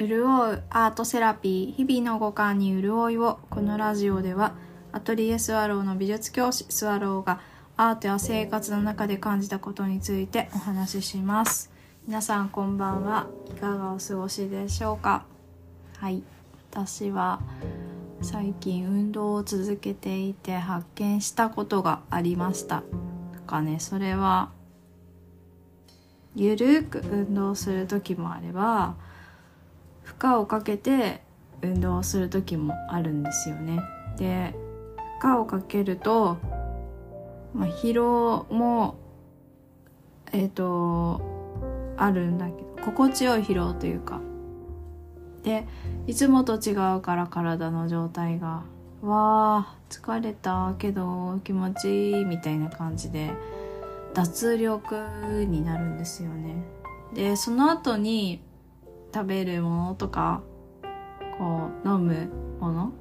[0.00, 4.54] 潤うアートセラピー日々の五感に潤いをこのラジオでは
[4.92, 7.40] アトリエスワローの美術教師スワローが
[7.76, 11.70] アートや生活の中で感じたことについてお話しします。
[12.06, 13.26] 皆さんこんばんは。
[13.50, 15.26] いかがお過ごしでしょうか？
[15.98, 16.22] はい。
[16.70, 17.40] 私は
[18.22, 22.82] 最近運動を続けていて発見したことがありました
[23.32, 23.78] なんかね。
[23.80, 24.50] それは
[26.34, 28.94] ゆるく運動する時もあれば
[30.20, 31.22] 荷をかけて
[31.62, 33.80] 運動する時もあるんですよね。
[34.16, 34.54] で
[35.20, 36.38] 負荷をかけると、
[37.54, 38.96] まあ、疲労も
[40.32, 41.20] えっ、ー、と
[41.96, 44.20] あるんだけど心地よい疲労というか
[45.42, 45.66] で
[46.06, 48.62] いつもと違うから体の状態が
[49.02, 53.30] わあ疲れたけど気持ちいいみたいな感じで
[54.14, 54.96] 脱力
[55.46, 56.62] になるんですよね。
[57.14, 58.40] でその後に
[59.12, 60.42] 食べるものとか
[61.38, 62.28] こう飲む
[62.60, 62.92] もの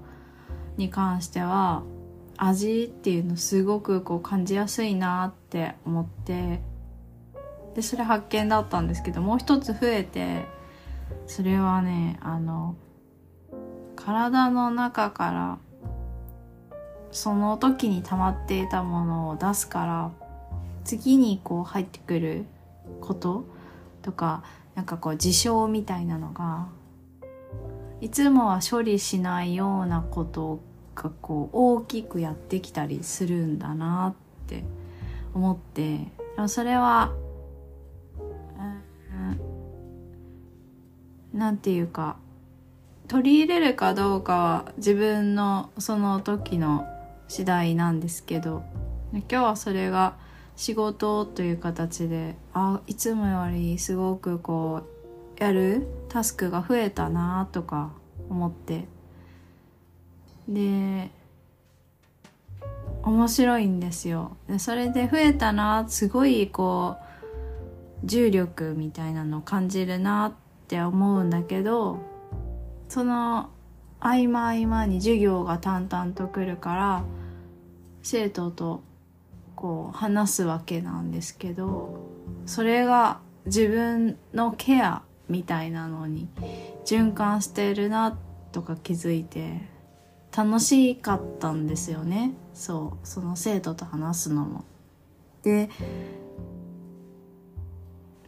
[0.77, 1.83] に関しては
[2.38, 6.61] 味っていうのすごくこう感じやすいなって思って
[7.75, 10.45] でそれ発見だったんですけどもう一つ増えて
[11.27, 12.75] それはねあの
[13.95, 15.57] 体の中から
[17.11, 20.11] その時に溜まっていたものを出すから
[20.85, 22.45] 次にこう入ってくる
[23.02, 23.45] こと
[24.02, 24.43] とか
[24.80, 26.69] なんかこう事象みたいなのが
[27.99, 30.61] いつもは処理しないようなこと
[30.95, 34.63] がこう大きくやってきたりするんだなって
[35.33, 37.13] 思ってでもそれは
[41.33, 42.16] 何て言うか
[43.09, 46.88] 取り入れるかどうかは自分のその時の
[47.27, 48.64] 次第なんですけど
[49.11, 50.16] 今日はそれが
[50.59, 54.81] 仕事という形であいつもよりすごくこ
[55.39, 57.93] うやるタスクが増えたなとか
[58.29, 58.83] 思って。
[60.49, 61.11] で
[63.03, 64.36] 面白いんですよ。
[64.49, 66.97] でそれで増えたなすごいこ
[68.03, 70.33] う重力みたいなのを感じるなっ
[70.67, 71.99] て思うんだけど
[72.89, 73.49] その
[74.02, 77.03] 合間合間に授業が淡々と来るから
[78.03, 78.89] 生徒と
[79.59, 81.99] こう話すわけなんですけど
[82.45, 86.30] それが自分のケアみたいなのに
[86.86, 88.17] 循環してるな
[88.53, 89.59] とか気づいて
[90.36, 94.64] 楽しかったんですよねそうその生徒と話すのも。
[95.43, 95.70] で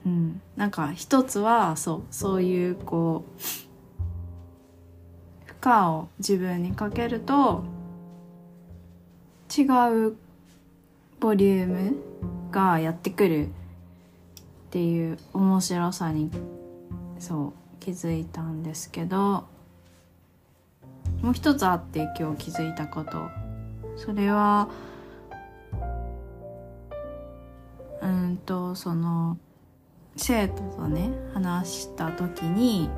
[0.05, 3.41] うんなんか一つはそうそういうこう
[5.45, 7.63] 負荷を自分にかけると
[9.57, 9.63] 違
[10.09, 10.17] う
[11.21, 11.97] ボリューム
[12.49, 13.49] がやってくるっ
[14.71, 16.31] ていう面白さに
[17.19, 19.45] そう気づいたんですけど
[21.21, 23.29] もう一つあって今日気づいたこと。
[23.97, 24.67] それは
[28.01, 29.37] うんとその
[30.15, 32.89] 生徒とね話した時に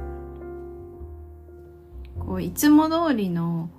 [2.19, 3.69] こういつも通りの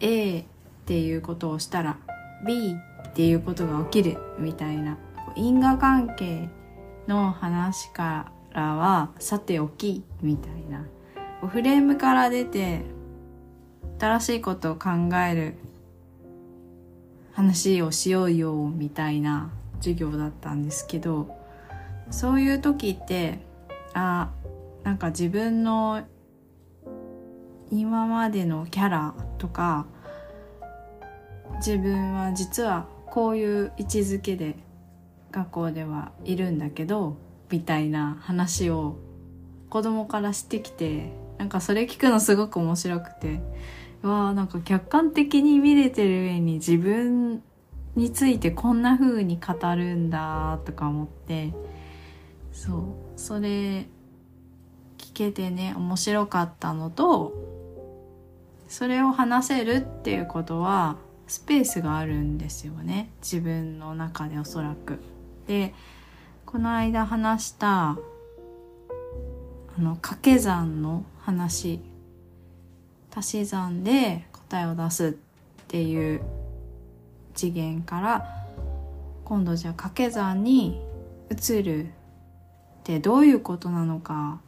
[0.00, 0.44] A っ
[0.86, 1.98] ていうことをしたら
[2.46, 2.76] B
[3.08, 4.98] っていうことが起きるみたいな
[5.36, 6.48] 因果関係
[7.06, 10.84] の話からはさておきみたいな。
[11.46, 12.82] フレームから出て
[13.98, 14.90] 新しいことを考
[15.28, 15.54] える
[17.32, 21.36] 話をしようよみたいな授業だったんですけど
[22.10, 23.40] そういう時って
[23.92, 24.30] あ
[24.82, 26.02] なんか自分の
[27.70, 29.86] 今までのキャラとか
[31.64, 34.56] 自分は実はこういう位置づけで
[35.30, 37.16] 学校ではいるんだけど
[37.50, 38.96] みたいな話を
[39.70, 43.40] 子供からしてきてなんかそれ聞くのすごく面白くて。
[44.02, 47.42] わあなんか客観的に見れてる上に自分
[47.96, 51.54] についてこんな風に語るんだとか思って。
[52.52, 52.82] そう。
[53.16, 53.86] それ
[54.98, 57.32] 聞けてね面白かったのと
[58.68, 64.98] それを話せるっていうことはスペースがあるんですよね自分の中でおそらく。
[65.46, 65.74] で
[66.46, 67.96] この間話したあ
[69.78, 71.80] の掛け算の話
[73.14, 75.12] 足し算で答えを出すっ
[75.66, 76.20] ていう
[77.34, 78.24] 次元から
[79.24, 80.80] 今度じゃあ掛け算に
[81.30, 81.88] 移るっ
[82.84, 84.40] てどういうことなのか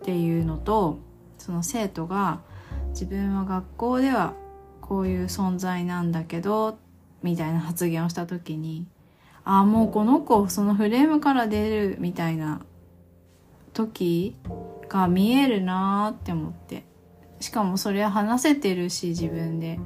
[0.00, 0.98] っていうのと
[1.38, 2.40] その生徒が
[2.90, 4.34] 自分は学校では
[4.88, 6.78] こういう存在なんだけど
[7.22, 8.86] みたいな発言をした時に
[9.44, 12.60] ああもうこの子そのフレームから出るみたいな
[13.72, 14.36] 時
[14.88, 16.88] が見えるなーって思って。
[17.40, 19.78] しかもそれは話せてるし自分で。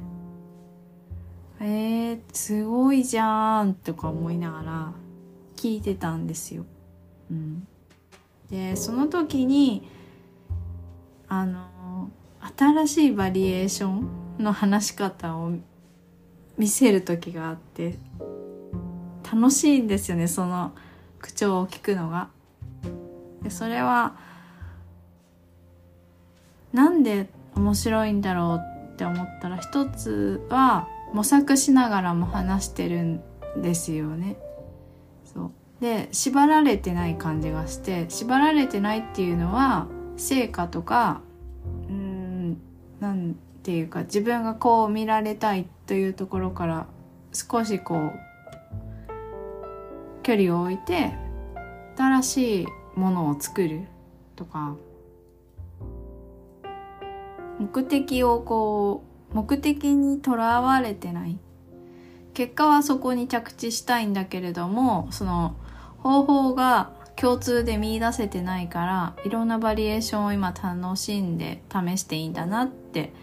[1.59, 4.91] えー、すごいじゃんとか思いながら
[5.55, 6.65] 聞いてたんですよ。
[7.31, 7.67] うん、
[8.49, 9.87] でその時に
[11.29, 12.09] あの
[12.57, 15.51] 新しいバリエーションの話し方を
[16.57, 17.97] 見せる時があって
[19.23, 20.73] 楽しいんですよねその
[21.19, 22.29] 口調を聞くのが。
[23.41, 24.15] でそれは
[26.71, 33.21] なんで面白いんだろうって思ったら一つは模索しながらも話してるん
[33.61, 34.37] ですよね。
[35.25, 35.51] そう
[35.81, 39.87] で縛られてない感じがして縛られてないっていうのは
[40.17, 41.21] 成果とか
[43.63, 46.85] なんていうか自分がこう見られたいというところから
[47.31, 48.11] 少しこう
[50.21, 51.13] 距離を置いて
[51.95, 53.83] 新しいものを作る
[54.35, 54.75] とか
[57.57, 61.39] 目的をこう目的にとらわれてない。
[62.33, 65.55] 結果はそこに着地したいんだけれどもその
[65.99, 73.13] 方法が共通で見出せてないからいろんなバリエーションを今楽しんで試していいんだなって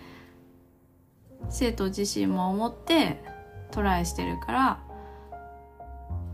[1.48, 3.22] 生徒自身も思って
[3.70, 4.80] トライしてるから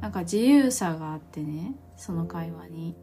[0.00, 2.96] なんか自由さがあってねその会話に。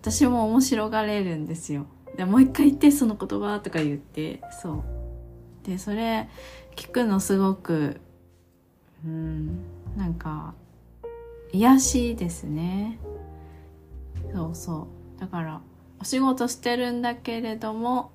[0.00, 1.86] 私も面白がれるんですよ。
[2.16, 4.84] でもう一回言ってその言葉とか言ってそう。
[5.66, 6.28] でそれ
[6.76, 8.00] 聞くのすごく
[9.04, 9.64] うん
[9.96, 10.54] なんか
[11.52, 13.00] 癒しですね。
[14.32, 15.20] そうそう。
[15.20, 15.60] だから
[16.00, 18.12] お仕事してるんだけれども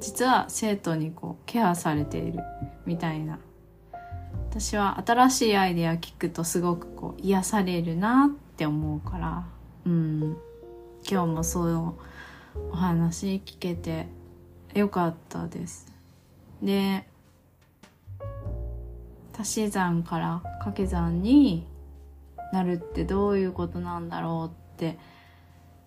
[0.00, 2.40] 実は生徒にこうケアされている
[2.86, 3.38] みたいな。
[4.50, 9.44] 私は新しいアイデア聞くとすごくこう癒されるなって思うから。
[9.86, 10.36] うん。
[11.08, 11.92] 今日もそういう
[12.72, 14.06] お話聞けて
[14.74, 15.92] よかったです。
[16.62, 17.06] で
[19.38, 21.66] 足し算から掛け算に
[22.52, 24.98] なるってどういうことなんだろうって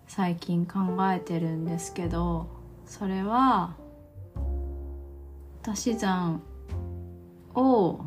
[0.08, 0.80] 最近考
[1.12, 2.48] えてるんですけど
[2.86, 3.76] それは
[5.66, 6.42] 足し算
[7.54, 8.00] を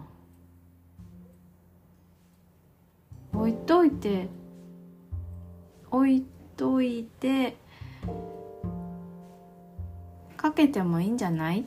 [3.34, 4.28] 置いといて
[5.90, 6.26] 置い
[6.56, 7.56] といて
[10.36, 11.64] かけてもいいんじゃないっ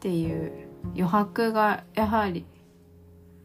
[0.00, 2.44] ていう余白がやはり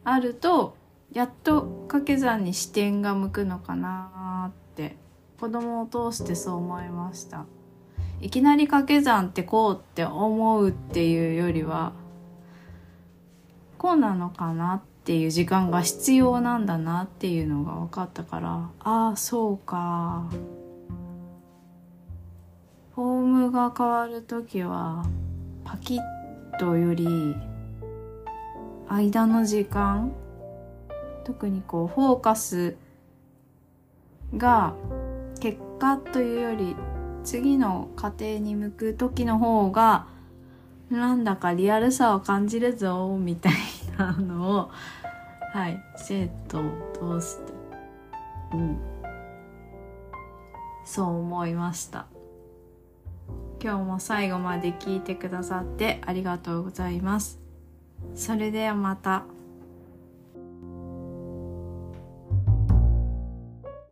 [0.04, 0.76] あると
[1.12, 4.96] やっと掛け算に視点が向くのかなって
[5.38, 7.46] 子供を通してそう思いました。
[8.22, 11.92] いきなり掛け算ってこうって思うっていうよりは
[13.78, 20.30] こうなのかなっていう時間が必要なんだなっていうのが分かったからああそうか。
[22.94, 25.04] フォームが変わる時は
[25.64, 26.00] パキッ
[26.58, 27.34] とより
[28.86, 30.12] 間の時間
[31.24, 32.76] 特にこうフォーカス
[34.36, 34.74] が
[35.40, 36.76] 結果というより
[37.24, 40.06] 次の過程に向く時の方が
[40.90, 43.52] なんだかリアルさを感じるぞみたい
[43.96, 44.70] なのを
[45.52, 47.52] はい生徒を通して。
[48.54, 48.78] うん。
[50.84, 52.06] そう思いました。
[53.62, 57.38] 今日も最後まで聞いてくださってありがとうございます。
[58.14, 59.24] それではまた。